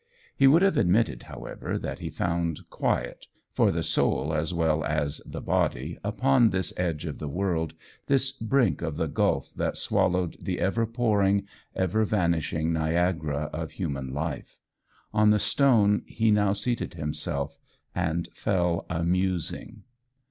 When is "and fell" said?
17.93-18.87